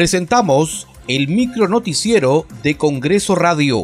[0.00, 3.82] Presentamos el micro noticiero de Congreso Radio.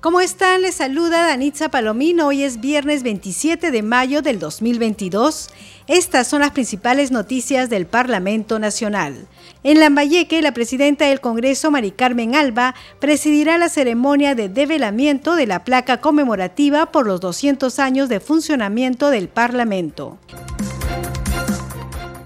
[0.00, 0.62] ¿Cómo están?
[0.62, 2.28] Les saluda Danitza Palomino.
[2.28, 5.48] Hoy es viernes 27 de mayo del 2022.
[5.88, 9.26] Estas son las principales noticias del Parlamento Nacional.
[9.64, 15.48] En Lambayeque, la presidenta del Congreso, Mari Carmen Alba, presidirá la ceremonia de develamiento de
[15.48, 20.18] la placa conmemorativa por los 200 años de funcionamiento del Parlamento.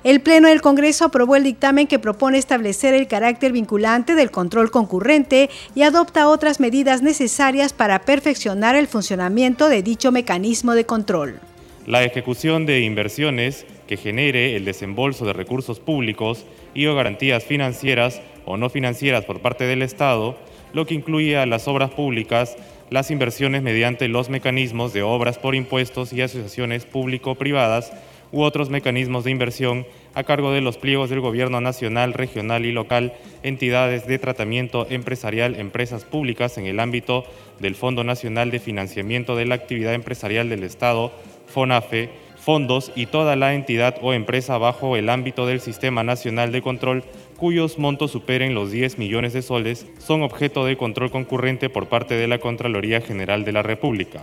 [0.02, 4.70] El Pleno del Congreso aprobó el dictamen que propone establecer el carácter vinculante del control
[4.70, 11.38] concurrente y adopta otras medidas necesarias para perfeccionar el funcionamiento de dicho mecanismo de control.
[11.86, 18.22] La ejecución de inversiones que genere el desembolso de recursos públicos y o garantías financieras
[18.46, 20.38] o no financieras por parte del Estado,
[20.72, 22.56] lo que incluye a las obras públicas,
[22.88, 27.92] las inversiones mediante los mecanismos de obras por impuestos y asociaciones público-privadas
[28.32, 32.72] u otros mecanismos de inversión a cargo de los pliegos del Gobierno nacional, regional y
[32.72, 37.24] local, entidades de tratamiento empresarial, empresas públicas en el ámbito
[37.58, 41.12] del Fondo Nacional de Financiamiento de la Actividad Empresarial del Estado,
[41.46, 46.62] FONAFE, fondos y toda la entidad o empresa bajo el ámbito del Sistema Nacional de
[46.62, 47.04] Control
[47.36, 52.14] cuyos montos superen los 10 millones de soles son objeto de control concurrente por parte
[52.14, 54.22] de la Contraloría General de la República.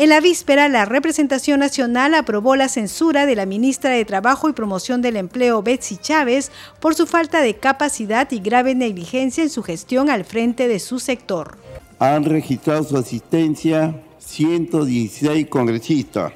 [0.00, 4.52] En la víspera, la representación nacional aprobó la censura de la ministra de Trabajo y
[4.52, 9.64] Promoción del Empleo, Betsy Chávez, por su falta de capacidad y grave negligencia en su
[9.64, 11.58] gestión al frente de su sector.
[11.98, 16.32] Han registrado su asistencia 116 congresistas.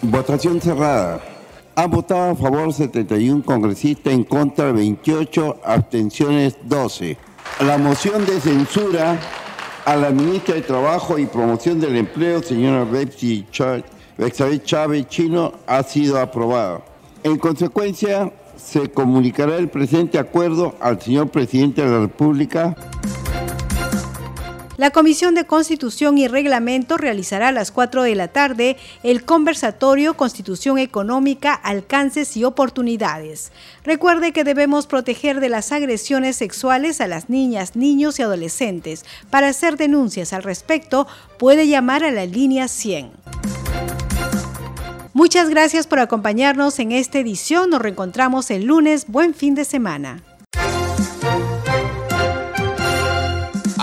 [0.00, 1.20] Votación cerrada.
[1.74, 7.16] Han votado a favor 71 congresistas, en contra 28, abstenciones 12.
[7.66, 9.18] La moción de censura
[9.84, 16.18] a la ministra de Trabajo y Promoción del Empleo, señora Betsy Chávez Chino, ha sido
[16.18, 16.82] aprobada.
[17.22, 22.74] En consecuencia, se comunicará el presente acuerdo al señor presidente de la República.
[24.76, 30.16] La Comisión de Constitución y Reglamento realizará a las 4 de la tarde el conversatorio
[30.16, 33.52] Constitución Económica, Alcances y Oportunidades.
[33.84, 39.04] Recuerde que debemos proteger de las agresiones sexuales a las niñas, niños y adolescentes.
[39.30, 41.06] Para hacer denuncias al respecto,
[41.38, 43.12] puede llamar a la línea 100.
[45.12, 47.70] Muchas gracias por acompañarnos en esta edición.
[47.70, 49.06] Nos reencontramos el lunes.
[49.06, 50.33] Buen fin de semana.